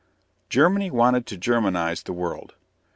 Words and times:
GERMANY 0.49 0.89
WANTED 0.89 1.27
TO 1.27 1.37
GERMANIZE 1.37 2.01
THE 2.01 2.13
WORLD. 2.13 2.55